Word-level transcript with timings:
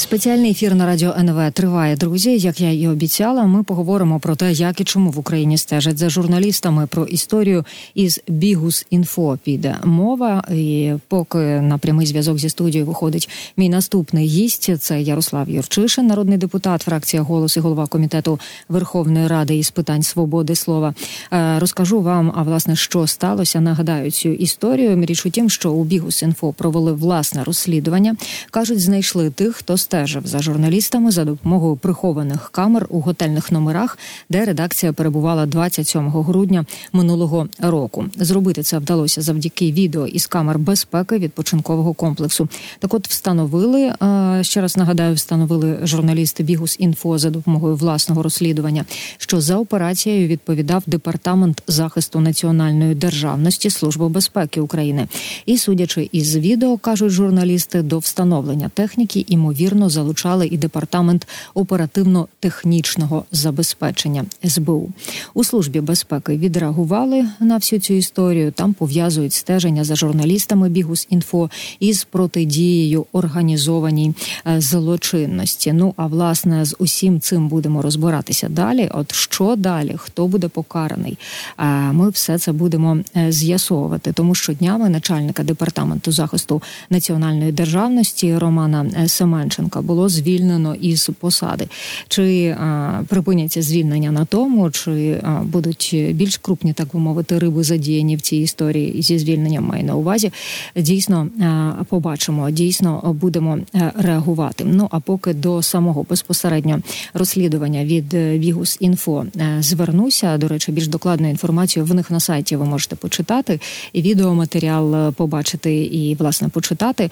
Спеціальний 0.00 0.50
ефір 0.50 0.74
на 0.74 0.86
радіо 0.86 1.14
НВ 1.18 1.52
триває, 1.52 1.96
друзі. 1.96 2.38
Як 2.38 2.60
я 2.60 2.72
і 2.72 2.88
обіцяла, 2.88 3.44
ми 3.44 3.62
поговоримо 3.62 4.20
про 4.20 4.36
те, 4.36 4.52
як 4.52 4.80
і 4.80 4.84
чому 4.84 5.10
в 5.10 5.18
Україні 5.18 5.58
стежать 5.58 5.98
за 5.98 6.10
журналістами 6.10 6.86
про 6.86 7.04
історію 7.04 7.64
із 7.94 8.20
Бігус 8.28 8.86
інфо 8.90 9.38
піде 9.44 9.76
мова. 9.84 10.44
І 10.54 10.92
поки 11.08 11.38
на 11.38 11.78
прямий 11.78 12.06
зв'язок 12.06 12.38
зі 12.38 12.48
студією 12.48 12.86
виходить 12.86 13.28
мій 13.56 13.68
наступний 13.68 14.26
гість. 14.26 14.78
Це 14.78 15.02
Ярослав 15.02 15.50
Юрчишин, 15.50 16.06
народний 16.06 16.38
депутат, 16.38 16.82
фракція 16.82 17.22
«Голос» 17.22 17.56
і 17.56 17.60
голова 17.60 17.86
комітету 17.86 18.40
Верховної 18.68 19.26
Ради 19.26 19.56
із 19.56 19.70
питань 19.70 20.02
свободи 20.02 20.54
слова. 20.54 20.94
Е, 21.32 21.58
розкажу 21.58 22.00
вам, 22.00 22.32
а 22.36 22.42
власне, 22.42 22.76
що 22.76 23.06
сталося. 23.06 23.60
Нагадаю 23.60 24.10
цю 24.10 24.28
історію. 24.28 25.04
Річ 25.04 25.26
у 25.26 25.30
тім, 25.30 25.50
що 25.50 25.72
у 25.72 25.84
Бігус 25.84 26.22
інфо 26.22 26.52
провели 26.52 26.92
власне 26.92 27.44
розслідування. 27.44 28.16
кажуть, 28.50 28.80
знайшли 28.80 29.30
тих, 29.30 29.56
хто 29.56 29.76
стежив 29.90 30.26
за 30.26 30.38
журналістами 30.38 31.10
за 31.10 31.24
допомогою 31.24 31.76
прихованих 31.76 32.50
камер 32.50 32.86
у 32.88 33.00
готельних 33.00 33.52
номерах, 33.52 33.98
де 34.28 34.44
редакція 34.44 34.92
перебувала 34.92 35.46
27 35.46 36.08
грудня 36.10 36.64
минулого 36.92 37.48
року. 37.58 38.04
Зробити 38.16 38.62
це 38.62 38.78
вдалося 38.78 39.22
завдяки 39.22 39.72
відео 39.72 40.06
із 40.06 40.26
камер 40.26 40.58
безпеки 40.58 41.18
відпочинкового 41.18 41.94
комплексу. 41.94 42.48
Так, 42.78 42.94
от 42.94 43.08
встановили 43.08 43.82
е, 43.82 44.38
ще 44.42 44.60
раз 44.60 44.76
нагадаю, 44.76 45.14
встановили 45.14 45.78
журналісти 45.82 46.42
Бігус 46.42 46.76
інфо 46.78 47.18
за 47.18 47.30
допомогою 47.30 47.76
власного 47.76 48.22
розслідування, 48.22 48.84
що 49.18 49.40
за 49.40 49.56
операцією 49.56 50.28
відповідав 50.28 50.82
департамент 50.86 51.62
захисту 51.66 52.20
національної 52.20 52.94
державності 52.94 53.70
Служби 53.70 54.08
безпеки 54.08 54.60
України. 54.60 55.08
І 55.46 55.58
судячи 55.58 56.08
із 56.12 56.36
відео, 56.36 56.78
кажуть 56.78 57.10
журналісти, 57.10 57.82
до 57.82 57.98
встановлення 57.98 58.68
техніки 58.68 59.24
імовірно 59.28 59.79
ймовірно 59.80 59.90
залучали 59.90 60.46
і 60.46 60.58
департамент 60.58 61.28
оперативно-технічного 61.54 63.24
забезпечення 63.32 64.24
СБУ 64.44 64.90
у 65.34 65.44
службі 65.44 65.80
безпеки. 65.80 66.36
Відреагували 66.36 67.26
на 67.40 67.56
всю 67.56 67.80
цю 67.80 67.94
історію. 67.94 68.52
Там 68.52 68.74
пов'язують 68.74 69.32
стеження 69.32 69.84
за 69.84 69.96
журналістами 69.96 70.68
Бігус 70.68 71.06
інфо 71.10 71.50
із 71.80 72.04
протидією 72.04 73.06
організованій 73.12 74.14
е, 74.46 74.60
злочинності. 74.60 75.72
Ну 75.72 75.94
а 75.96 76.06
власне 76.06 76.64
з 76.64 76.76
усім 76.78 77.20
цим 77.20 77.48
будемо 77.48 77.82
розбиратися 77.82 78.48
далі. 78.48 78.90
От 78.94 79.12
що 79.14 79.56
далі? 79.56 79.94
Хто 79.96 80.26
буде 80.26 80.48
покараний? 80.48 81.18
Е, 81.58 81.64
ми 81.92 82.10
все 82.10 82.38
це 82.38 82.52
будемо 82.52 82.98
е, 83.16 83.32
з'ясовувати, 83.32 84.12
тому 84.12 84.34
що 84.34 84.52
днями 84.52 84.88
начальника 84.88 85.42
департаменту 85.42 86.12
захисту 86.12 86.62
національної 86.90 87.52
державності 87.52 88.38
Романа 88.38 89.08
Семенченка 89.08 89.69
Тимошенка 89.70 89.80
було 89.80 90.08
звільнено 90.08 90.74
із 90.74 91.10
посади. 91.20 91.68
Чи 92.08 92.56
а, 92.60 93.02
припиняться 93.08 93.62
звільнення 93.62 94.10
на 94.10 94.24
тому, 94.24 94.70
чи 94.70 95.20
а, 95.22 95.42
будуть 95.42 95.96
більш 96.12 96.36
крупні, 96.36 96.72
так 96.72 96.88
би 96.92 97.00
мовити, 97.00 97.38
риби 97.38 97.62
задіяні 97.62 98.16
в 98.16 98.20
цій 98.20 98.36
історії 98.36 99.02
зі 99.02 99.18
звільненням 99.18 99.64
маю 99.64 99.84
на 99.84 99.94
увазі? 99.94 100.32
Дійсно 100.76 101.28
а, 101.40 101.84
побачимо, 101.88 102.50
дійсно 102.50 103.16
будемо 103.20 103.58
реагувати. 103.98 104.64
Ну 104.64 104.88
а 104.90 105.00
поки 105.00 105.34
до 105.34 105.62
самого 105.62 106.06
безпосередньо 106.08 106.80
розслідування 107.14 107.84
від 107.84 108.14
Вігус 108.14 108.76
інфо 108.80 109.26
звернуся. 109.60 110.38
До 110.38 110.48
речі, 110.48 110.72
більш 110.72 110.88
докладну 110.88 111.30
інформацію 111.30 111.84
в 111.84 111.94
них 111.94 112.10
на 112.10 112.20
сайті 112.20 112.56
ви 112.56 112.64
можете 112.64 112.96
почитати 112.96 113.60
і 113.92 114.02
відеоматеріал 114.02 115.12
побачити 115.12 115.84
і 115.84 116.14
власне 116.14 116.48
почитати. 116.48 117.10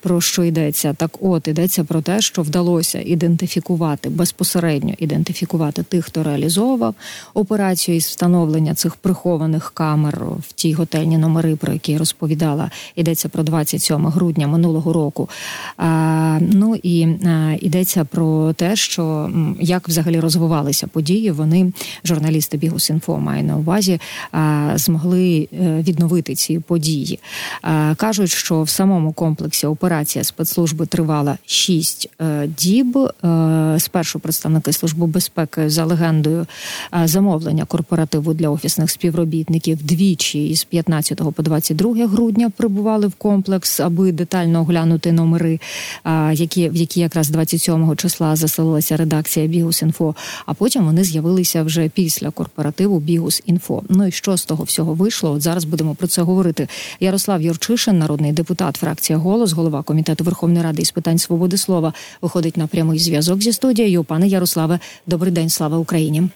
Про 0.00 0.20
що 0.20 0.44
йдеться? 0.44 0.94
Так, 0.94 1.10
от 1.20 1.48
іде 1.48 1.68
йдеться 1.72 1.84
про 1.84 2.02
те, 2.02 2.20
що 2.20 2.42
вдалося 2.42 3.00
ідентифікувати 3.00 4.08
безпосередньо 4.08 4.94
ідентифікувати 4.98 5.82
тих, 5.82 6.04
хто 6.04 6.22
реалізовував 6.22 6.94
операцію 7.34 7.96
із 7.96 8.04
встановлення 8.06 8.74
цих 8.74 8.94
прихованих 8.96 9.70
камер 9.74 10.24
в 10.48 10.52
ті 10.52 10.72
готельні 10.72 11.18
номери, 11.18 11.56
про 11.56 11.72
які 11.72 11.92
я 11.92 11.98
розповідала. 11.98 12.70
Йдеться 12.96 13.28
про 13.28 13.42
27 13.42 14.06
грудня 14.06 14.46
минулого 14.46 14.92
року. 14.92 15.28
А, 15.76 16.38
Ну 16.40 16.76
і 16.82 17.04
а, 17.04 17.56
йдеться 17.60 18.04
про 18.04 18.52
те, 18.52 18.76
що 18.76 19.30
як 19.60 19.88
взагалі 19.88 20.20
розвивалися 20.20 20.86
події. 20.86 21.30
Вони 21.30 21.72
журналісти 22.04 22.56
Бігус.Інфо 22.56 23.18
має 23.18 23.42
на 23.42 23.56
увазі, 23.56 24.00
а, 24.32 24.72
змогли 24.76 25.48
е, 25.52 25.82
відновити 25.88 26.34
ці 26.34 26.58
події. 26.58 27.18
А, 27.62 27.94
Кажуть, 27.94 28.30
що 28.30 28.62
в 28.62 28.68
самому 28.68 29.12
комплексі 29.12 29.66
операція 29.66 30.24
спецслужби 30.24 30.86
тривала 30.86 31.38
шість 31.62 32.08
е, 32.20 32.48
діб. 32.58 32.98
Е, 32.98 33.76
спершу 33.78 34.18
представники 34.18 34.72
служби 34.72 35.06
безпеки 35.06 35.70
за 35.70 35.84
легендою 35.84 36.46
е, 36.94 37.06
замовлення 37.08 37.64
корпоративу 37.64 38.34
для 38.34 38.48
офісних 38.48 38.90
співробітників 38.90 39.82
двічі 39.82 40.48
із 40.48 40.64
15 40.64 41.22
по 41.34 41.42
22 41.42 42.06
грудня 42.06 42.50
прибували 42.56 43.06
в 43.06 43.12
комплекс, 43.12 43.80
аби 43.80 44.12
детально 44.12 44.60
оглянути 44.60 45.12
номери, 45.12 45.60
які 46.32 46.68
в 46.68 46.76
які 46.76 47.00
якраз 47.00 47.28
27 47.28 47.96
числа 47.96 48.36
заселилася 48.36 48.96
редакція 48.96 49.46
Bihus.Info, 49.46 50.14
А 50.46 50.54
потім 50.54 50.84
вони 50.84 51.04
з'явилися 51.04 51.62
вже 51.62 51.88
після 51.88 52.30
корпоративу 52.30 53.00
Bihus.Info. 53.00 53.82
Ну 53.88 54.06
і 54.06 54.10
що 54.10 54.36
з 54.36 54.44
того 54.44 54.64
всього 54.64 54.94
вийшло? 54.94 55.30
От 55.30 55.42
зараз 55.42 55.64
будемо 55.64 55.94
про 55.94 56.06
це 56.06 56.22
говорити. 56.22 56.68
Ярослав 57.00 57.42
Юрчишин, 57.42 57.98
народний 57.98 58.32
депутат, 58.32 58.76
фракція 58.76 59.18
голос, 59.18 59.52
голова 59.52 59.82
комітету 59.82 60.24
Верховної 60.24 60.64
Ради 60.64 60.82
із 60.82 60.90
питань 60.90 61.18
свободи 61.18 61.51
свободи 61.52 61.56
слова 61.56 61.92
виходить 62.22 62.56
на 62.56 62.66
прямий 62.66 62.98
зв'язок 62.98 63.42
зі 63.42 63.52
студією. 63.52 64.04
Пане 64.04 64.28
Ярославе, 64.28 64.80
добрий 65.06 65.32
день, 65.32 65.48
слава 65.48 65.78
Україні. 65.78 66.28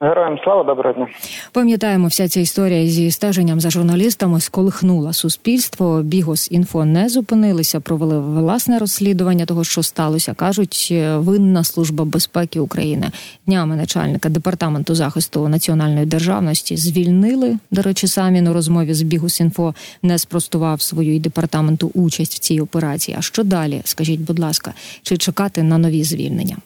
Героям 0.00 0.38
слава 0.44 0.64
доброго 0.64 0.94
дня. 0.94 1.06
Пам'ятаємо, 1.52 2.08
вся 2.08 2.28
ця 2.28 2.40
історія 2.40 2.86
зі 2.86 3.10
стеженням 3.10 3.60
за 3.60 3.70
журналістами 3.70 4.40
сколихнула 4.40 5.12
суспільство. 5.12 6.02
Bihus.Info 6.02 6.84
не 6.84 7.08
зупинилися, 7.08 7.80
провели 7.80 8.18
власне 8.18 8.78
розслідування 8.78 9.46
того, 9.46 9.64
що 9.64 9.82
сталося. 9.82 10.34
кажуть, 10.34 10.94
винна 11.16 11.64
служба 11.64 12.04
безпеки 12.04 12.60
України 12.60 13.10
днями 13.46 13.76
начальника 13.76 14.28
департаменту 14.28 14.94
захисту 14.94 15.48
національної 15.48 16.06
державності 16.06 16.76
звільнили. 16.76 17.58
До 17.70 17.82
речі, 17.82 18.06
самі 18.06 18.40
на 18.40 18.52
розмові 18.52 18.94
з 18.94 19.02
Бігус 19.02 19.40
інфо 19.40 19.74
не 20.02 20.18
спростував 20.18 20.82
свою 20.82 21.14
і 21.14 21.20
департаменту 21.20 21.90
участь 21.94 22.34
в 22.34 22.38
цій 22.38 22.60
операції. 22.60 23.16
А 23.18 23.22
що 23.22 23.44
далі? 23.44 23.80
Скажіть, 23.84 24.20
будь 24.20 24.38
ласка, 24.38 24.74
чи 25.02 25.16
чекати 25.16 25.62
на 25.62 25.78
нові 25.78 26.04
звільнення? 26.04 26.56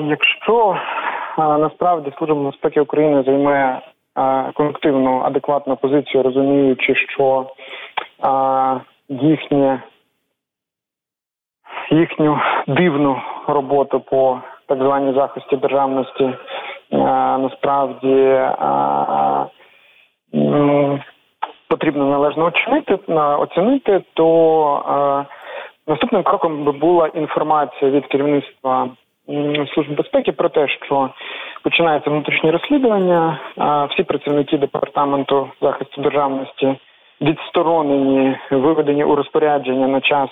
Якщо 0.00 0.76
насправді 1.38 2.12
служба 2.18 2.34
безпеки 2.34 2.80
України 2.80 3.22
займає 3.22 3.80
колективну 4.54 5.20
адекватну 5.20 5.76
позицію, 5.76 6.22
розуміючи, 6.22 6.94
що 6.94 7.46
їхнє 9.08 9.82
їхню 11.90 12.40
дивну 12.66 13.22
роботу 13.46 14.00
по 14.00 14.40
так 14.66 14.78
званій 14.78 15.14
захисті 15.14 15.56
державності 15.56 16.30
насправді 17.38 18.40
потрібно 21.68 22.04
належно 22.04 22.44
оцінити, 22.44 22.98
оцінити, 23.16 24.02
то 24.14 25.26
наступним 25.86 26.22
кроком 26.22 26.64
би 26.64 26.72
була 26.72 27.06
інформація 27.06 27.90
від 27.90 28.06
керівництва. 28.06 28.88
Служби 29.74 29.94
безпеки 29.94 30.32
про 30.32 30.48
те, 30.48 30.68
що 30.68 31.10
починається 31.62 32.10
внутрішнє 32.10 32.50
розслідування. 32.50 33.38
Всі 33.90 34.02
працівники 34.02 34.58
департаменту 34.58 35.48
захисту 35.60 36.02
державності 36.02 36.76
відсторонені, 37.20 38.36
виведені 38.50 39.04
у 39.04 39.14
розпорядження 39.14 39.88
на 39.88 40.00
час 40.00 40.30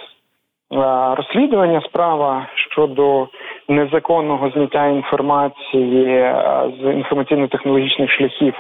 розслідування 1.17 1.81
справа 1.81 2.47
щодо 2.55 3.29
незаконного 3.69 4.51
зняття 4.51 4.87
інформації 4.87 6.35
з 6.81 6.85
інформаційно-технологічних 6.85 8.11
шляхів 8.11 8.55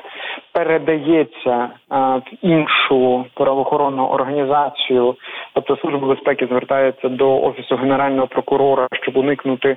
передається 0.52 1.70
в 1.90 2.22
іншу 2.42 3.24
правоохоронну 3.34 4.06
організацію, 4.06 5.14
тобто 5.54 5.76
служба 5.76 6.08
безпеки 6.08 6.46
звертається 6.46 7.08
до 7.08 7.42
офісу 7.42 7.76
генерального 7.76 8.26
прокурора, 8.26 8.88
щоб 8.92 9.16
уникнути 9.16 9.76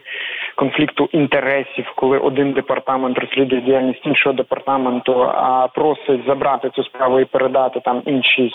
конфлікту 0.56 1.10
інтересів, 1.12 1.94
коли 1.96 2.18
один 2.18 2.52
департамент 2.52 3.20
розслідує 3.20 3.62
діяльність 3.62 4.06
іншого 4.06 4.34
департаменту, 4.34 5.22
а 5.22 5.68
просить 5.68 6.26
забрати 6.28 6.70
цю 6.70 6.84
справу 6.84 7.20
і 7.20 7.26
передати 7.26 7.80
там 7.80 8.02
іншій. 8.06 8.52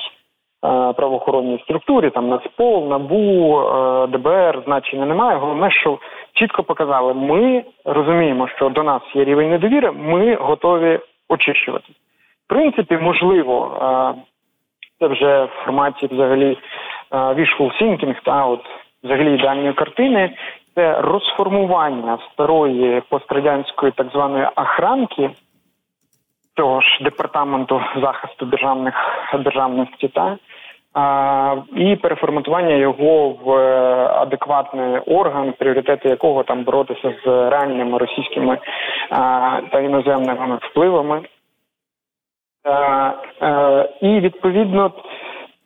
Правоохоронній 0.97 1.59
структурі, 1.65 2.11
там 2.11 2.29
Нацпол, 2.29 2.89
НАБУ, 2.89 3.63
ДБР 4.09 4.63
значення 4.67 5.07
немає. 5.07 5.39
Головне, 5.39 5.71
що 5.71 5.99
чітко 6.37 6.63
показали, 6.63 7.15
ми 7.15 7.65
розуміємо, 7.85 8.49
що 8.49 8.69
до 8.69 8.83
нас 8.83 9.03
є 9.15 9.25
рівень 9.25 9.51
недовіри, 9.51 9.93
ми 9.93 10.35
готові 10.35 11.01
очищувати. 11.29 11.93
В 12.45 12.49
принципі, 12.49 12.99
можливо, 13.03 13.79
це 15.01 15.07
вже 15.07 15.45
в 15.45 15.51
форматі 15.65 16.07
взагалі 16.07 16.59
wishful 17.11 17.83
thinking, 17.83 18.17
та 18.25 18.47
от 18.47 18.61
взагалі 19.05 19.35
ідеальної 19.35 19.73
картини, 19.73 20.37
це 20.75 21.01
розформування 21.01 22.19
старої 22.33 23.03
пострадянської 23.09 23.93
так 23.93 24.07
званої 24.13 24.47
охранки 24.57 25.31
цього 26.57 26.81
ж 26.81 26.99
департаменту 27.01 27.83
захисту 28.03 28.47
державних 28.47 28.95
державності 29.35 30.09
та 30.09 30.39
і 31.77 31.97
переформатування 31.97 32.75
його 32.75 33.29
в 33.29 33.51
е, 33.51 34.07
адекватний 34.13 34.99
орган, 34.99 35.53
пріоритети 35.59 36.09
якого 36.09 36.43
там 36.43 36.65
боротися 36.65 37.15
з 37.25 37.27
реальними 37.27 37.99
російськими 37.99 38.59
та 39.73 39.81
іноземними 39.81 40.59
впливами. 40.63 41.23
Е, 43.43 43.89
і 44.01 44.21
відповідно 44.21 44.93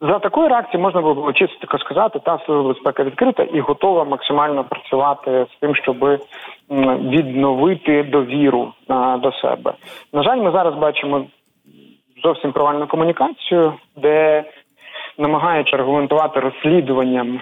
за 0.00 0.18
такої 0.18 0.48
реакції 0.48 0.82
можна 0.82 1.00
було 1.00 1.32
чисто 1.32 1.78
сказати, 1.78 2.18
та 2.18 2.38
служба 2.46 2.68
безпеки 2.68 3.02
відкрита 3.02 3.42
і 3.42 3.60
готова 3.60 4.04
максимально 4.04 4.64
працювати 4.64 5.46
з 5.56 5.60
тим, 5.60 5.74
щоб 5.74 6.20
відновити 7.10 8.02
довіру 8.02 8.72
до 9.18 9.32
себе. 9.32 9.72
На 10.12 10.22
жаль, 10.22 10.36
ми 10.36 10.50
зараз 10.50 10.74
бачимо 10.74 11.24
зовсім 12.22 12.52
провальну 12.52 12.86
комунікацію, 12.86 13.72
де 13.96 14.44
намагаючи 15.20 15.76
аргументувати 15.76 16.40
розслідуванням 16.40 17.40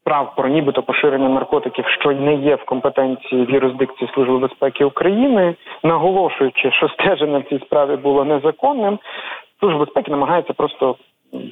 справ 0.00 0.32
про 0.36 0.48
нібито 0.48 0.82
поширення 0.82 1.28
наркотиків, 1.28 1.86
що 1.86 2.12
не 2.12 2.34
є 2.34 2.54
в 2.54 2.64
компетенції 2.64 3.44
в 3.44 3.50
юрисдикції 3.50 4.10
Служби 4.14 4.38
безпеки 4.38 4.84
України, 4.84 5.54
наголошуючи, 5.82 6.70
що 6.70 6.88
стеження 6.88 7.38
в 7.38 7.42
цій 7.42 7.58
справі 7.58 7.96
було 7.96 8.24
незаконним, 8.24 8.98
служба 9.60 9.78
безпеки 9.78 10.10
намагається 10.10 10.52
просто 10.52 10.96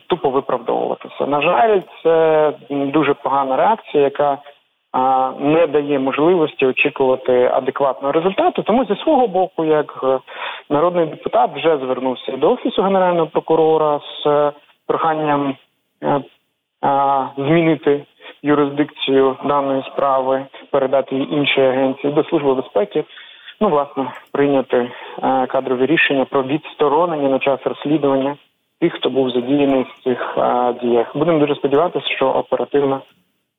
тупо 0.06 0.30
виправдовуватися. 0.30 1.26
На 1.26 1.42
жаль, 1.42 1.80
це 2.02 2.52
дуже 2.70 3.14
погана 3.14 3.56
реакція, 3.56 4.02
яка 4.04 4.38
не 5.38 5.66
дає 5.66 5.98
можливості 5.98 6.66
очікувати 6.66 7.50
адекватного 7.54 8.12
результату. 8.12 8.62
Тому 8.62 8.84
зі 8.84 8.96
свого 8.96 9.28
боку, 9.28 9.64
як 9.64 10.00
е, 10.02 10.18
народний 10.70 11.06
депутат, 11.06 11.50
вже 11.56 11.78
звернувся 11.78 12.36
до 12.36 12.52
офісу 12.52 12.82
генерального 12.82 13.26
прокурора 13.26 14.00
з 14.00 14.26
е, 14.26 14.52
проханням 14.86 15.56
е, 16.02 16.22
змінити 17.36 18.04
юрисдикцію 18.42 19.36
даної 19.44 19.82
справи, 19.82 20.46
передати 20.70 21.14
її 21.14 21.34
іншій 21.34 21.60
агенції 21.60 22.12
до 22.12 22.24
служби 22.24 22.54
безпеки. 22.54 23.04
Ну, 23.60 23.68
власне, 23.68 24.12
прийняти 24.32 24.90
кадрові 25.48 25.86
рішення 25.86 26.24
про 26.24 26.42
відсторонення 26.42 27.28
на 27.28 27.38
час 27.38 27.60
розслідування 27.64 28.36
тих, 28.80 28.92
хто 28.92 29.10
був 29.10 29.30
задіяний 29.30 29.82
в 29.82 30.04
цих 30.04 30.38
діях. 30.82 31.16
Будемо 31.16 31.38
дуже 31.38 31.54
сподіватися, 31.54 32.06
що 32.06 32.26
оперативно 32.26 33.00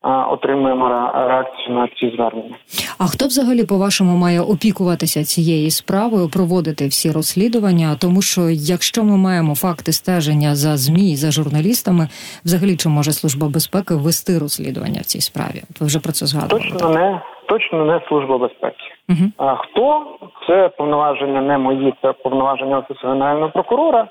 отримуємо 0.04 0.90
реакцію 1.14 1.76
на 1.76 1.88
ці 1.88 2.16
звернення. 2.16 2.56
А 3.00 3.04
хто 3.04 3.26
взагалі 3.26 3.66
по 3.66 3.78
вашому 3.78 4.18
має 4.18 4.42
опікуватися 4.42 5.24
цією 5.24 5.72
справою, 5.72 6.30
проводити 6.30 6.88
всі 6.88 7.12
розслідування? 7.12 7.96
Тому 8.02 8.22
що 8.22 8.42
якщо 8.50 9.04
ми 9.04 9.18
маємо 9.18 9.56
факти 9.56 9.92
стеження 9.92 10.56
за 10.56 10.78
змі 10.78 11.16
за 11.16 11.32
журналістами, 11.32 12.08
взагалі 12.46 12.78
чи 12.78 12.90
може 12.90 13.12
служба 13.12 13.48
безпеки 13.48 13.94
вести 13.96 14.40
розслідування 14.40 15.02
в 15.02 15.06
цій 15.06 15.22
справі? 15.22 15.62
Ви 15.80 15.86
вже 15.86 16.00
про 16.00 16.12
це 16.12 16.26
згадували. 16.26 16.72
Точно 16.72 16.90
не 16.90 17.22
точно 17.46 17.86
не 17.86 18.02
служба 18.08 18.38
безпеки. 18.38 18.84
Угу. 19.10 19.26
А 19.38 19.56
хто 19.56 20.06
це 20.48 20.70
повноваження 20.78 21.42
не 21.42 21.58
мої, 21.58 21.94
це 22.02 22.14
повноваження 22.14 22.78
офісу 22.78 23.08
генерального 23.08 23.50
прокурора. 23.52 24.08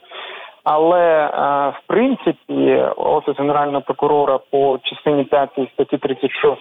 Але 0.71 1.01
е, 1.01 1.31
в 1.69 1.81
принципі 1.87 2.83
офіс 2.97 3.35
генерального 3.39 3.81
прокурора 3.81 4.39
по 4.51 4.79
частині 4.83 5.25
5 5.25 5.51
статті 5.75 5.99
36 5.99 6.61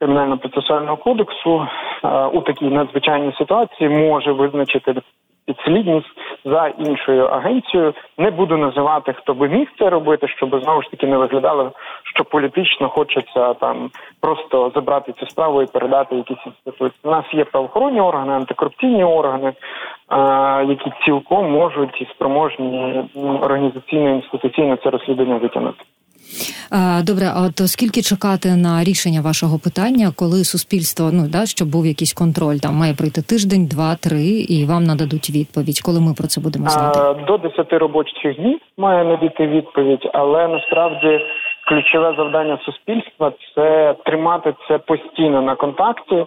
кримінально 0.00 0.38
процесуального 0.38 0.96
кодексу 0.96 1.66
е, 2.04 2.08
у 2.26 2.40
такій 2.40 2.68
надзвичайній 2.68 3.32
ситуації 3.38 3.88
може 3.88 4.32
визначити 4.32 4.94
підслідність 5.46 6.06
за 6.44 6.66
іншою 6.68 7.24
агенцією. 7.24 7.94
Не 8.18 8.30
буду 8.30 8.56
називати, 8.56 9.12
хто 9.12 9.34
би 9.34 9.48
міг 9.48 9.68
це 9.78 9.90
робити, 9.90 10.28
щоб 10.28 10.62
знову 10.62 10.82
ж 10.82 10.90
таки 10.90 11.06
не 11.06 11.16
виглядало, 11.16 11.72
що 12.14 12.24
політично 12.24 12.88
хочеться 12.88 13.54
там 13.54 13.90
просто 14.20 14.72
забрати 14.74 15.12
цю 15.12 15.26
справу 15.26 15.62
і 15.62 15.66
передати 15.66 16.16
якісь 16.16 16.46
інституції. 16.46 17.00
У 17.04 17.10
нас 17.10 17.24
є 17.32 17.44
правоохоронні 17.44 18.00
органи, 18.00 18.32
антикорупційні 18.32 19.04
органи, 19.04 19.52
які 20.68 20.92
цілком 21.04 21.50
можуть 21.52 22.02
і 22.02 22.04
спроможні 22.04 23.04
організаційно 23.40 24.10
інституційно 24.10 24.76
це 24.76 24.90
розслідування 24.90 25.36
витягнути. 25.36 25.84
Добре, 27.02 27.26
а 27.34 27.38
от 27.46 27.68
скільки 27.74 28.00
чекати 28.02 28.48
на 28.56 28.84
рішення 28.84 29.20
вашого 29.20 29.58
питання, 29.66 30.06
коли 30.20 30.38
суспільство 30.44 31.10
ну 31.12 31.22
да 31.34 31.46
щоб 31.46 31.68
був 31.68 31.86
якийсь 31.86 32.14
контроль, 32.22 32.58
там 32.64 32.74
має 32.74 32.94
пройти 32.94 33.20
тиждень, 33.30 33.64
два, 33.74 33.90
три, 34.06 34.28
і 34.54 34.56
вам 34.72 34.82
нададуть 34.84 35.30
відповідь, 35.38 35.80
коли 35.86 35.98
ми 36.00 36.12
про 36.18 36.26
це 36.32 36.40
будемо 36.40 36.68
знати? 36.68 36.98
До 37.26 37.38
10 37.38 37.72
робочих 37.72 38.36
днів 38.36 38.58
має 38.78 39.04
надійти 39.04 39.46
відповідь, 39.46 40.10
але 40.12 40.48
насправді 40.48 41.20
ключове 41.68 42.14
завдання 42.16 42.58
суспільства 42.64 43.32
це 43.54 43.94
тримати 44.06 44.54
це 44.68 44.78
постійно 44.78 45.42
на 45.42 45.54
контакті. 45.56 46.26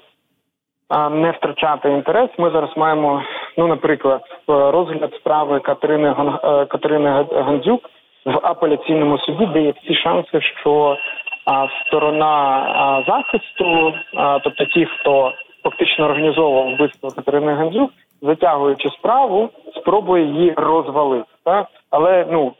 Не 1.11 1.31
втрачати 1.31 1.89
інтерес. 1.89 2.29
Ми 2.37 2.51
зараз 2.51 2.69
маємо, 2.77 3.21
ну 3.57 3.67
наприклад, 3.67 4.21
розгляд 4.47 5.13
справи 5.19 5.59
Катерини 5.59 6.07
е, 6.43 6.65
Катерини 6.65 7.25
Гандзюк 7.31 7.81
в 8.25 8.39
апеляційному 8.43 9.17
суді, 9.17 9.45
де 9.45 9.61
є 9.61 9.73
всі 9.83 9.95
шанси, 9.95 10.41
що 10.41 10.97
а, 11.45 11.67
сторона 11.85 12.25
а, 12.25 13.03
захисту, 13.07 13.93
а, 14.15 14.39
тобто 14.39 14.65
ті, 14.65 14.85
хто 14.85 15.33
фактично 15.63 16.05
організовував 16.05 16.73
вбивство 16.73 17.09
Катерини 17.09 17.53
Гандзюк, 17.53 17.91
затягуючи 18.21 18.89
справу, 18.89 19.49
спробує 19.75 20.25
її 20.25 20.53
розвалити. 20.57 21.29
Так? 21.45 21.67
Але 21.89 22.27
ну 22.31 22.53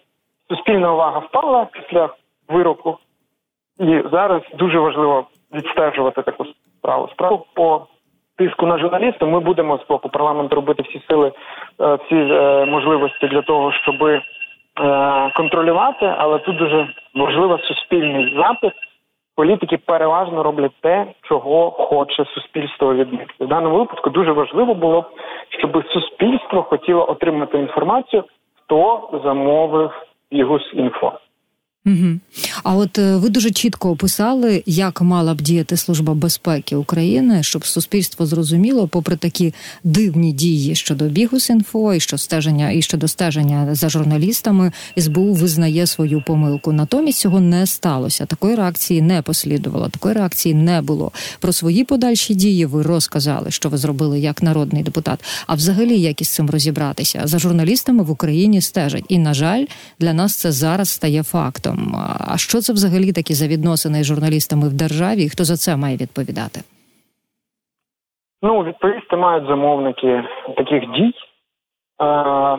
суспільна 0.50 0.94
увага 0.94 1.20
впала 1.20 1.68
після 1.72 2.10
вироку, 2.50 2.98
і 3.80 4.04
зараз 4.12 4.42
дуже 4.54 4.80
важливо 4.80 5.26
відстежувати 5.54 6.22
таку 6.22 6.46
справу. 6.80 7.10
Справу 7.14 7.46
по 7.54 7.88
тиску 8.38 8.66
на 8.66 8.78
журналістів 8.78 9.28
ми 9.28 9.40
будемо 9.40 9.78
з 9.78 9.88
боку 9.88 10.10
парламенту 10.10 10.56
робити 10.56 10.84
всі 10.84 11.02
сили, 11.10 11.32
е, 11.82 11.96
всі 11.96 12.16
е, 12.16 12.66
можливості 12.66 13.28
для 13.28 13.42
того, 13.42 13.72
щоби 13.72 14.22
контролювати, 15.36 16.14
але 16.18 16.40
тут 16.40 16.58
дуже 16.58 16.88
важливо 17.16 17.60
суспільний 17.60 18.36
запит. 18.38 18.74
Політики 19.36 19.78
переважно 19.78 20.44
роблять 20.44 20.72
те, 20.82 21.08
чого 21.22 21.72
хоче 21.72 22.26
суспільство 22.26 22.94
від 22.94 23.14
них. 23.14 23.28
В 23.40 23.48
даному 23.48 23.78
випадку 23.78 24.10
дуже 24.10 24.32
важливо 24.32 24.74
було 24.74 25.02
б, 25.02 25.06
щоб 25.50 25.84
суспільство 25.88 26.64
хотіло 26.64 27.10
отримати 27.10 27.58
інформацію, 27.58 28.24
хто 28.56 29.10
замовив 29.24 29.92
Бігус 30.32 30.62
інфо. 30.74 31.14
Угу. 31.86 32.20
А 32.64 32.76
от 32.76 33.00
е, 33.00 33.16
ви 33.16 33.30
дуже 33.30 33.52
чітко 33.52 33.90
описали, 33.90 34.64
як 34.66 35.02
мала 35.02 35.34
б 35.34 35.42
діяти 35.42 35.78
служба 35.78 36.14
безпеки 36.14 36.76
України, 36.76 37.44
щоб 37.44 37.66
суспільство 37.66 38.26
зрозуміло, 38.26 38.88
попри 38.88 39.16
такі 39.16 39.54
дивні 39.84 40.32
дії 40.32 40.76
щодо 40.76 41.06
Бігус.Інфо 41.06 41.94
і 41.94 42.00
що 42.00 42.18
стеження 42.18 42.72
і 42.72 42.82
щодо 42.82 43.08
стеження 43.08 43.76
за 43.76 43.90
журналістами, 43.90 44.72
СБУ 44.98 45.34
визнає 45.34 45.88
свою 45.88 46.24
помилку. 46.28 46.72
Натомість 46.72 47.20
цього 47.20 47.40
не 47.40 47.68
сталося. 47.68 48.26
Такої 48.26 48.56
реакції 48.56 49.02
не 49.02 49.22
послідувало. 49.22 49.90
Такої 49.90 50.16
реакції 50.16 50.56
не 50.56 50.82
було. 50.82 51.12
Про 51.40 51.54
свої 51.54 51.84
подальші 51.84 52.36
дії 52.36 52.66
ви 52.66 52.84
розказали, 52.84 53.52
що 53.52 53.70
ви 53.70 53.78
зробили 53.78 54.20
як 54.20 54.44
народний 54.44 54.84
депутат. 54.84 55.24
А 55.48 55.56
взагалі, 55.56 56.00
як 56.00 56.22
із 56.22 56.30
цим 56.30 56.50
розібратися 56.50 57.22
за 57.24 57.40
журналістами 57.40 58.04
в 58.04 58.12
Україні 58.12 58.62
стежать. 58.62 59.06
І 59.08 59.18
на 59.18 59.34
жаль, 59.34 59.66
для 60.00 60.14
нас 60.14 60.36
це 60.36 60.52
зараз 60.52 60.90
стає 60.90 61.24
фактом 61.24 61.73
журналістом. 61.74 61.96
А 62.34 62.38
що 62.38 62.58
це 62.58 62.74
взагалі 62.74 63.12
такі 63.12 63.34
за 63.34 63.48
відносини 63.48 64.04
з 64.04 64.06
журналістами 64.06 64.70
в 64.70 64.74
державі? 64.74 65.24
і 65.24 65.30
Хто 65.30 65.44
за 65.44 65.56
це 65.56 65.78
має 65.78 65.98
відповідати? 65.98 66.60
Ну, 68.42 68.64
відповісти 68.64 69.16
мають 69.16 69.48
замовники 69.48 70.24
таких 70.58 70.84
дій. 70.92 71.14
Е, 72.02 72.58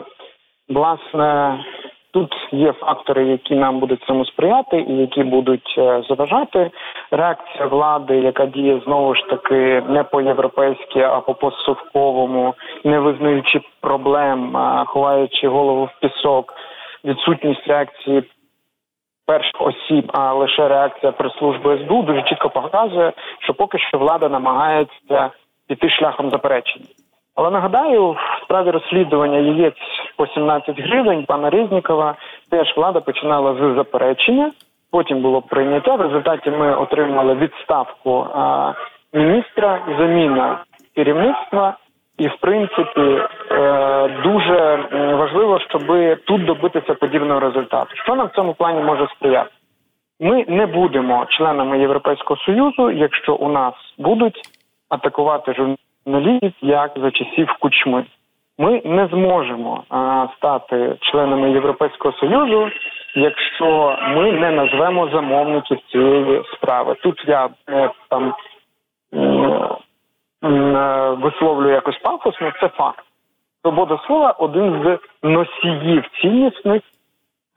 Власне, 0.69 1.59
тут 2.13 2.33
є 2.51 2.73
фактори, 2.73 3.25
які 3.27 3.55
нам 3.55 3.79
будуть 3.79 4.03
цьому 4.03 4.25
сприяти, 4.25 4.85
і 4.89 4.93
які 4.93 5.23
будуть 5.23 5.75
е, 5.77 6.03
заважати. 6.09 6.71
Реакція 7.11 7.65
влади, 7.65 8.15
яка 8.17 8.45
діє 8.45 8.81
знову 8.85 9.15
ж 9.15 9.21
таки 9.29 9.83
не 9.89 10.03
по 10.03 10.21
європейськи, 10.21 10.99
а 10.99 11.19
по 11.19 11.33
постсовковому, 11.33 12.53
не 12.83 12.99
визнаючи 12.99 13.61
проблем, 13.81 14.57
ховаючи 14.87 15.47
голову 15.47 15.85
в 15.85 15.99
пісок, 16.01 16.53
відсутність 17.05 17.67
реакції 17.67 18.23
перших 19.25 19.61
осіб, 19.61 20.11
а 20.13 20.33
лише 20.33 20.67
реакція 20.67 21.11
прес-служби 21.11 21.77
СБУ 21.77 22.01
дуже 22.01 22.21
чітко 22.21 22.49
показує, 22.49 23.13
що 23.39 23.53
поки 23.53 23.79
що 23.79 23.97
влада 23.97 24.29
намагається 24.29 25.29
піти 25.67 25.89
шляхом 25.89 26.29
заперечення. 26.29 26.85
Але 27.35 27.49
нагадаю, 27.49 28.11
в 28.11 28.17
справі 28.43 28.71
розслідування 28.71 29.37
яєць 29.37 29.73
по 30.17 30.27
17 30.27 30.79
гривень 30.79 31.25
пана 31.25 31.49
Резнікова 31.49 32.15
теж 32.51 32.77
влада 32.77 32.99
починала 32.99 33.53
з 33.53 33.75
заперечення. 33.75 34.51
Потім 34.91 35.21
було 35.21 35.41
прийняття. 35.41 35.95
В 35.95 36.01
результаті 36.01 36.51
ми 36.51 36.75
отримали 36.75 37.35
відставку 37.35 38.27
а, 38.35 38.73
міністра, 39.13 39.79
заміна 39.99 40.63
керівництва, 40.95 41.77
і 42.17 42.27
в 42.27 42.37
принципі 42.41 43.21
е, 43.51 44.07
дуже 44.23 44.87
важливо, 45.15 45.59
щоб 45.59 45.81
тут 46.25 46.45
добитися 46.45 46.93
подібного 46.93 47.39
результату. 47.39 47.95
Що 48.03 48.15
нам 48.15 48.27
в 48.27 48.35
цьому 48.35 48.53
плані 48.53 48.81
може 48.81 49.07
сприяти? 49.07 49.49
Ми 50.19 50.45
не 50.47 50.65
будемо 50.65 51.25
членами 51.29 51.79
Європейського 51.79 52.39
союзу, 52.39 52.91
якщо 52.91 53.35
у 53.35 53.49
нас 53.49 53.73
будуть 53.97 54.41
атакувати 54.89 55.53
журналістів 55.53 56.53
як 56.61 56.91
за 56.95 57.11
часів 57.11 57.55
кучми. 57.59 58.05
Ми 58.57 58.81
не 58.85 59.07
зможемо 59.07 59.83
стати 60.37 60.95
членами 61.01 61.51
Європейського 61.51 62.13
союзу, 62.17 62.69
якщо 63.15 63.97
ми 64.07 64.31
не 64.31 64.51
назвемо 64.51 65.09
замовників 65.09 65.77
цієї 65.91 66.43
справи. 66.53 66.95
Тут 67.03 67.23
я 67.27 67.49
е, 67.69 67.89
там 68.09 68.33
е, 69.13 69.69
висловлюю 71.21 71.73
якось 71.73 71.97
пафосно, 71.97 72.51
це 72.61 72.67
факт. 72.67 73.05
Свобода 73.61 73.99
слова 74.07 74.31
один 74.31 74.83
з 74.83 74.99
носіїв 75.27 76.03
ціннісних 76.21 76.81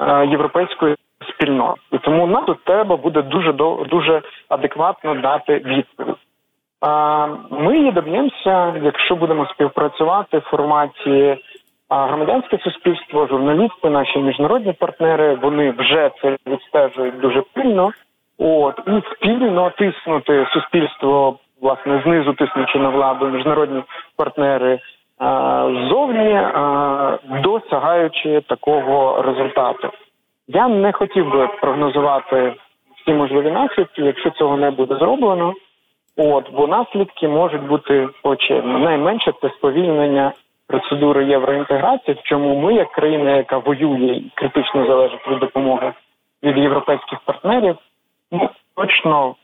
е, 0.00 0.26
європейської 0.26 0.96
спільноти. 1.28 1.80
І 1.92 1.98
тому 1.98 2.26
нам 2.26 2.44
тут 2.44 2.64
треба 2.64 2.96
буде 2.96 3.22
дуже 3.22 3.52
дуже 3.90 4.22
адекватно 4.48 5.14
дати 5.14 5.58
відповідь. 5.58 6.16
Ми 7.50 7.78
її 7.78 7.92
доб'ємося, 7.92 8.74
якщо 8.82 9.16
будемо 9.16 9.46
співпрацювати 9.46 10.38
в 10.38 10.40
форматі 10.40 11.36
громадянське 11.90 12.58
суспільство, 12.58 13.26
журналісти, 13.26 13.90
наші 13.90 14.18
міжнародні 14.18 14.72
партнери. 14.72 15.34
Вони 15.34 15.70
вже 15.70 16.10
це 16.22 16.36
відстежують 16.46 17.20
дуже 17.20 17.42
пильно. 17.52 17.92
От 18.38 18.80
і 18.86 19.02
спільно 19.14 19.70
тиснути 19.70 20.46
суспільство, 20.52 21.38
власне, 21.62 22.02
знизу 22.04 22.32
тиснучи 22.32 22.78
на 22.78 22.88
владу, 22.88 23.28
міжнародні 23.28 23.82
партнери 24.16 24.78
ззовні, 25.20 26.40
досягаючи 27.42 28.40
такого 28.40 29.22
результату. 29.22 29.90
Я 30.48 30.68
не 30.68 30.92
хотів 30.92 31.30
би 31.30 31.48
прогнозувати 31.60 32.54
всі 32.96 33.12
можливі 33.12 33.50
наслідки, 33.50 34.02
якщо 34.02 34.30
цього 34.30 34.56
не 34.56 34.70
буде 34.70 34.96
зроблено. 34.96 35.54
От 36.16 36.52
бо 36.52 36.66
наслідки 36.66 37.28
можуть 37.28 37.62
бути 37.62 38.08
очевидні. 38.22 38.84
Найменше 38.84 39.32
це 39.42 39.50
сповільнення 39.50 40.32
процедури 40.66 41.24
євроінтеграції, 41.24 42.14
в 42.14 42.22
чому 42.22 42.60
ми, 42.60 42.74
як 42.74 42.92
країна, 42.92 43.36
яка 43.36 43.58
воює 43.58 44.12
і 44.16 44.30
критично 44.34 44.86
залежить 44.86 45.28
від 45.28 45.38
допомоги 45.38 45.92
від 46.42 46.58
європейських 46.58 47.18
партнерів, 47.20 47.76
ну 48.32 48.50
точно 48.76 49.34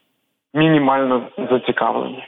мінімально 0.54 1.22
зацікавлені. 1.50 2.24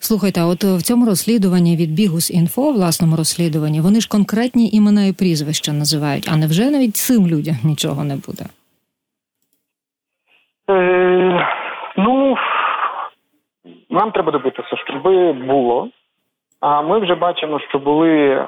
Слухайте, 0.00 0.40
а 0.40 0.46
от 0.46 0.64
в 0.64 0.82
цьому 0.82 1.06
розслідуванні 1.06 1.76
від 1.76 1.94
Бігус 1.94 2.30
інфо, 2.30 2.72
власному 2.72 3.16
розслідуванні, 3.16 3.80
вони 3.80 4.00
ж 4.00 4.08
конкретні 4.08 4.70
імена 4.72 5.04
і 5.06 5.12
прізвища 5.12 5.72
називають. 5.72 6.28
А 6.32 6.36
невже 6.36 6.70
навіть 6.70 6.96
цим 6.96 7.26
людям 7.26 7.56
нічого 7.64 8.04
не 8.04 8.16
буде? 8.26 8.44
Е, 10.70 11.48
Ну 11.96 12.36
нам 13.90 14.10
треба 14.10 14.32
добитися, 14.32 14.76
щоб 14.76 15.02
було. 15.46 15.88
А 16.60 16.82
ми 16.82 16.98
вже 16.98 17.14
бачимо, 17.14 17.60
що 17.68 17.78
були 17.78 18.10
е, 18.10 18.46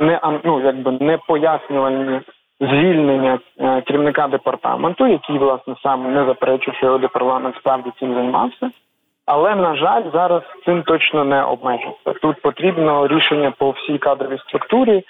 не 0.00 0.20
ну, 0.44 0.60
якби 0.64 0.90
не 1.00 1.18
пояснювальні 1.18 2.20
звільнення 2.60 3.38
е, 3.60 3.80
керівника 3.80 4.28
департаменту, 4.28 5.06
який 5.06 5.38
власне 5.38 5.74
сам 5.82 6.12
не 6.12 6.24
заперечує, 6.24 6.76
що 6.76 6.86
його 6.86 6.98
департамент 6.98 7.56
справді 7.56 7.90
цим 8.00 8.14
займався. 8.14 8.70
Але 9.26 9.54
на 9.54 9.76
жаль, 9.76 10.02
зараз 10.12 10.42
цим 10.64 10.82
точно 10.82 11.24
не 11.24 11.42
обмежиться. 11.42 12.12
Тут 12.22 12.42
потрібно 12.42 13.08
рішення 13.08 13.52
по 13.58 13.70
всій 13.70 13.98
кадровій 13.98 14.38
структурі. 14.38 15.02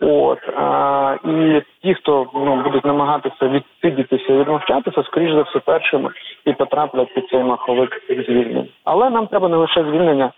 От 0.00 0.38
а, 0.56 1.16
і 1.24 1.62
ті, 1.82 1.94
хто 1.94 2.26
ну 2.34 2.62
будуть 2.62 2.84
намагатися 2.84 3.48
відсидітися, 3.48 4.32
відмовчатися, 4.32 5.02
скоріш 5.02 5.32
за 5.32 5.42
все 5.42 5.58
першими 5.58 6.10
і 6.44 6.52
потраплять 6.52 7.14
під 7.14 7.28
цей 7.28 7.42
маховик 7.42 8.02
звільнень. 8.08 8.68
Але 8.84 9.10
нам 9.10 9.26
треба 9.26 9.48
не 9.48 9.56
лише 9.56 9.82
звільнення. 9.82 10.32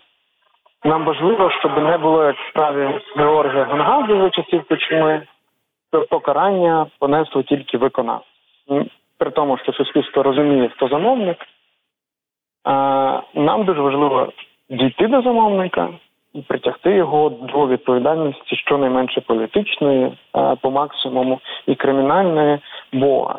Нам 0.83 1.05
важливо, 1.05 1.51
щоб 1.51 1.83
не 1.83 1.97
було 1.97 2.23
як 2.23 2.35
в 2.35 2.49
справі 2.49 2.89
Георгія 3.15 3.63
Гонгадзе 3.63 4.21
за 4.21 4.29
часів 4.29 4.63
то 4.69 4.77
покарання 6.01 6.85
понесло 6.99 7.43
тільки 7.43 7.77
виконавці. 7.77 8.25
При 9.17 9.31
тому, 9.31 9.57
що 9.57 9.73
суспільство 9.73 10.23
розуміє, 10.23 10.69
хто 10.69 10.87
замовник. 10.87 11.37
Нам 13.33 13.63
дуже 13.65 13.81
важливо 13.81 14.33
дійти 14.69 15.07
до 15.07 15.21
замовника 15.21 15.89
і 16.33 16.41
притягти 16.41 16.91
його 16.91 17.29
до 17.29 17.67
відповідальності 17.67 18.55
щонайменше 18.55 19.21
політичної, 19.21 20.17
по 20.61 20.71
максимуму 20.71 21.39
і 21.67 21.75
кримінальної, 21.75 22.59
бо 22.93 23.33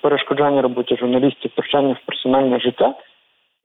перешкоджання 0.00 0.62
роботі 0.62 0.96
журналістів, 0.96 1.50
втручання 1.50 1.92
в 1.92 2.06
персональне 2.06 2.60
життя 2.60 2.94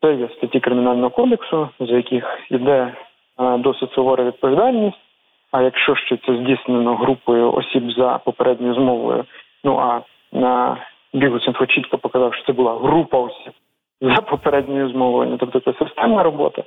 це 0.01 0.13
є 0.13 0.29
статті 0.37 0.59
кримінального 0.59 1.09
кодексу, 1.09 1.69
за 1.79 1.95
яких 1.95 2.39
йде 2.49 2.93
досить 3.39 3.91
сувора 3.91 4.23
відповідальність. 4.23 5.06
А 5.51 5.61
якщо 5.61 5.95
ще 5.95 6.17
це 6.17 6.37
здійснено 6.37 6.95
групою 6.95 7.53
осіб 7.53 7.91
за 7.97 8.17
попередньою 8.17 8.73
змовою, 8.73 9.25
ну 9.63 9.77
а 9.77 10.01
на 10.31 10.77
бігу 11.13 11.39
Сінфо 11.39 11.65
чітко 11.65 11.97
показав, 11.97 12.33
що 12.33 12.45
це 12.45 12.53
була 12.53 12.79
група 12.79 13.17
осіб 13.17 13.53
за 14.01 14.21
попередньою 14.21 14.89
змовою, 14.89 15.37
тобто 15.39 15.59
це 15.59 15.85
системна 15.85 16.23
робота, 16.23 16.63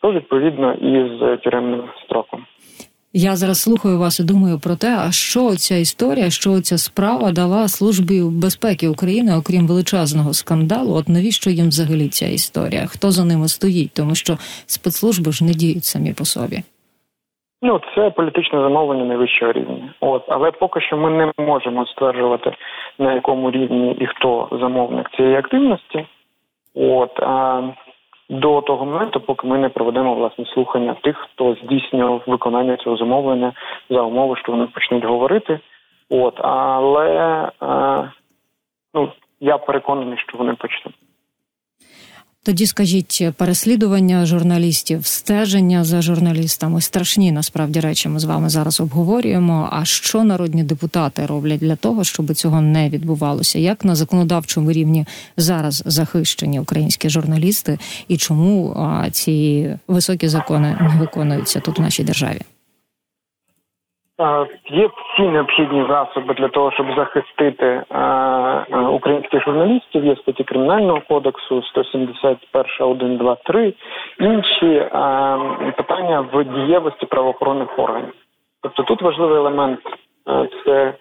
то 0.00 0.12
відповідно 0.12 0.72
і 0.72 1.18
з 1.18 1.36
тюремним 1.36 1.82
строком. 2.04 2.44
Я 3.14 3.36
зараз 3.36 3.60
слухаю 3.60 3.98
вас 3.98 4.20
і 4.20 4.24
думаю 4.24 4.58
про 4.58 4.76
те, 4.76 4.96
а 4.98 5.12
що 5.12 5.56
ця 5.56 5.76
історія, 5.76 6.30
що 6.30 6.60
ця 6.60 6.78
справа 6.78 7.32
дала 7.32 7.68
службі 7.68 8.22
безпеки 8.22 8.88
України, 8.88 9.36
окрім 9.36 9.66
величезного 9.66 10.34
скандалу. 10.34 10.94
От 10.94 11.08
навіщо 11.08 11.50
їм 11.50 11.68
взагалі 11.68 12.08
ця 12.08 12.26
історія? 12.26 12.86
Хто 12.86 13.10
за 13.10 13.24
ними 13.24 13.48
стоїть? 13.48 13.90
Тому 13.94 14.14
що 14.14 14.38
спецслужби 14.66 15.32
ж 15.32 15.44
не 15.44 15.52
діють 15.52 15.84
самі 15.84 16.12
по 16.12 16.24
собі. 16.24 16.62
Ну, 17.64 17.80
це 17.94 18.10
політичне 18.10 18.60
замовлення 18.60 19.04
найвищого 19.04 19.52
рівня. 19.52 19.94
От, 20.00 20.24
але 20.28 20.50
поки 20.50 20.80
що 20.80 20.96
ми 20.96 21.10
не 21.10 21.44
можемо 21.44 21.86
стверджувати 21.86 22.52
на 22.98 23.12
якому 23.12 23.50
рівні 23.50 23.92
і 24.00 24.06
хто 24.06 24.48
замовник 24.52 25.10
цієї 25.10 25.36
активності. 25.36 26.06
От 26.74 27.20
а 27.20 27.62
до 28.30 28.60
того 28.60 28.84
моменту, 28.84 29.20
поки 29.20 29.46
ми 29.46 29.58
не 29.58 29.68
проведемо 29.68 30.14
власне 30.14 30.44
слухання 30.44 30.94
тих, 31.02 31.16
хто 31.16 31.54
здійснював 31.54 32.22
виконання 32.26 32.76
цього 32.76 32.96
замовлення 32.96 33.52
за 33.90 34.02
умови, 34.02 34.36
що 34.36 34.52
вони 34.52 34.66
почнуть 34.66 35.04
говорити. 35.04 35.60
От 36.10 36.34
але 36.44 37.48
а, 37.60 38.04
ну 38.94 39.08
я 39.40 39.58
переконаний, 39.58 40.18
що 40.18 40.38
вони 40.38 40.54
почнуть. 40.54 40.94
Тоді 42.44 42.66
скажіть 42.66 43.24
переслідування 43.36 44.26
журналістів, 44.26 45.06
стеження 45.06 45.84
за 45.84 46.02
журналістами 46.02 46.80
страшні 46.80 47.32
насправді 47.32 47.80
речі. 47.80 48.08
Ми 48.08 48.20
з 48.20 48.24
вами 48.24 48.48
зараз 48.48 48.80
обговорюємо. 48.80 49.68
А 49.72 49.84
що 49.84 50.24
народні 50.24 50.62
депутати 50.62 51.26
роблять 51.26 51.60
для 51.60 51.76
того, 51.76 52.04
щоб 52.04 52.34
цього 52.34 52.60
не 52.60 52.88
відбувалося? 52.88 53.58
Як 53.58 53.84
на 53.84 53.94
законодавчому 53.94 54.72
рівні 54.72 55.06
зараз 55.36 55.82
захищені 55.86 56.60
українські 56.60 57.10
журналісти, 57.10 57.78
і 58.08 58.16
чому 58.16 58.76
ці 59.12 59.68
високі 59.88 60.28
закони 60.28 60.78
не 60.80 61.00
виконуються 61.00 61.60
тут 61.60 61.78
в 61.78 61.82
нашій 61.82 62.04
державі? 62.04 62.40
Є 64.66 64.88
всі 64.96 65.22
необхідні 65.22 65.84
засоби 65.88 66.34
для 66.34 66.48
того, 66.48 66.70
щоб 66.72 66.86
захистити 66.96 67.82
українських 68.90 69.44
журналістів. 69.44 70.04
Є 70.04 70.16
статті 70.16 70.44
кримінального 70.44 71.00
кодексу 71.08 71.62
171, 71.62 72.64
1, 72.80 73.16
2, 73.16 73.34
3, 73.34 73.74
інші 74.20 74.88
питання 75.76 76.20
в 76.32 76.44
дієвості 76.44 77.06
правоохоронних 77.06 77.78
органів. 77.78 78.12
Тобто 78.62 78.82
тут 78.82 79.02
важливий 79.02 79.36
елемент 79.36 79.80
це 80.64 80.94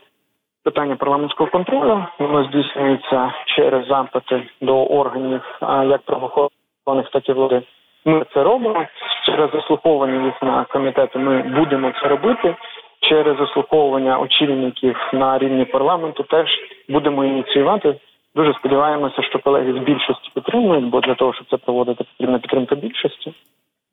питання 0.64 0.96
парламентського 0.96 1.50
контролю. 1.50 2.06
Воно 2.20 2.44
здійснюється 2.44 3.34
через 3.46 3.88
запити 3.88 4.44
до 4.62 4.86
органів 4.86 5.42
як 5.62 6.02
правоохоронних, 6.02 7.10
так 7.14 7.30
і 7.30 7.34
влади. 7.34 7.62
Ми 8.06 8.26
це 8.34 8.44
робимо 8.44 8.86
через 9.26 9.52
заслуховування 9.52 10.26
їх 10.26 10.42
на 10.42 10.64
комітети. 10.64 11.20
Ми 11.20 11.42
будемо 11.42 11.92
це 12.02 12.08
робити 12.08 12.56
через 13.02 13.38
заслуховування 13.38 14.20
очільників 14.20 14.98
на 15.14 15.38
рівні 15.38 15.66
парламенту 15.66 16.24
теж 16.24 16.50
будемо 16.90 17.26
ініціювати. 17.26 17.96
Дуже 18.36 18.54
сподіваємося, 18.54 19.22
що 19.24 19.40
колеги 19.40 19.74
з 19.74 19.78
більшості 19.78 20.32
підтримують, 20.36 20.86
бо 20.86 21.00
для 21.00 21.16
того, 21.16 21.34
щоб 21.34 21.48
це 21.50 21.58
проводити, 21.58 22.04
потрібна 22.04 22.40
підтримка 22.40 22.76
більшості. 22.76 23.34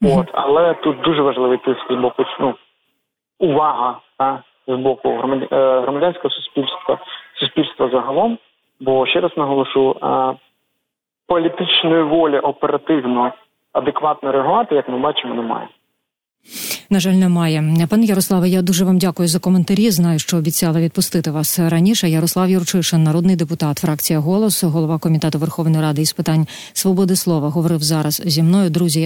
Mm-hmm. 0.03 0.21
От 0.21 0.29
але 0.33 0.75
тут 0.75 1.00
дуже 1.00 1.23
важливий 1.23 1.59
тиск 1.59 1.93
з 1.93 1.95
боку 1.95 2.25
ну, 2.41 2.55
увага 3.38 3.99
та 4.19 4.43
з 4.67 4.75
боку 4.75 5.09
е, 5.09 5.81
громадянського 5.81 6.31
суспільства, 6.31 6.99
суспільства 7.35 7.88
загалом. 7.93 8.38
Бо 8.81 9.07
ще 9.07 9.21
раз 9.21 9.31
наголошу, 9.37 9.97
політичної 11.27 12.03
волі 12.03 12.38
оперативно 12.38 13.33
адекватно 13.73 14.33
реагувати, 14.33 14.75
як 14.75 14.88
ми 14.88 14.99
бачимо, 14.99 15.35
немає. 15.35 15.69
На 16.90 17.00
жаль, 17.00 17.12
немає. 17.12 17.87
Пане 17.88 18.07
Ярославе, 18.07 18.49
я 18.49 18.62
дуже 18.62 18.85
вам 18.85 18.99
дякую 18.99 19.28
за 19.28 19.38
коментарі. 19.38 19.90
Знаю, 19.90 20.18
що 20.18 20.37
обіцяла 20.37 20.80
відпустити 20.80 21.30
вас 21.30 21.59
раніше. 21.59 22.11
Ярослав 22.11 22.50
Юрчишин, 22.50 23.02
народний 23.02 23.37
депутат, 23.37 23.78
фракція 23.78 24.18
голос, 24.18 24.64
голова 24.64 24.99
комітету 24.99 25.38
Верховної 25.38 25.83
Ради 25.83 26.02
із 26.02 26.12
питань 26.12 26.47
свободи 26.73 27.16
слова, 27.16 27.49
говорив 27.49 27.83
зараз 27.83 28.23
зі 28.26 28.42
мною. 28.42 28.71
Друзі. 28.71 29.00